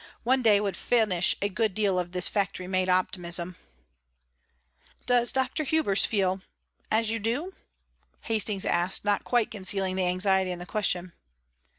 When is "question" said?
10.65-11.13